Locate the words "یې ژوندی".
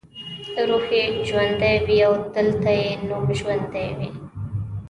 0.97-1.75